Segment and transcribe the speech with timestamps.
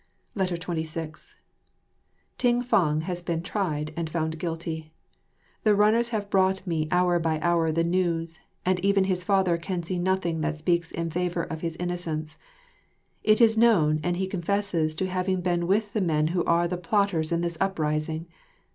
[0.35, 1.35] 26
[2.39, 4.91] Ting fang has been tried and found guilty.
[5.61, 9.83] The runners have brought me hour by hour the news; and even his father can
[9.83, 12.39] see nothing that speaks in favour of his innocence.
[13.23, 16.77] It is known and he confesses to having been with the men who are the
[16.77, 18.25] plotters in this uprising.